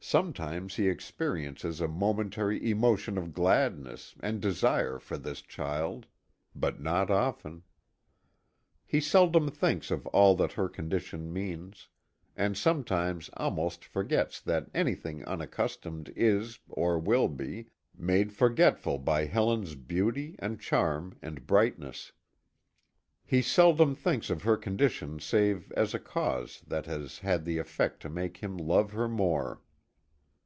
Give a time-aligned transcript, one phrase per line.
[0.00, 6.06] Sometimes he experiences a momentary emotion of gladness and desire for this child
[6.54, 7.62] but not often.
[8.86, 11.88] He seldom thinks of all that her condition means;
[12.36, 19.74] and sometimes almost forgets that anything unaccustomed is or will be, made forgetful by Helen's
[19.74, 22.12] beauty and charm and brightness.
[23.26, 28.00] He seldom thinks of her condition save as a cause that has had the effect
[28.02, 29.60] to make him love her more.